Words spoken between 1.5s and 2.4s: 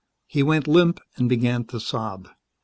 to sob.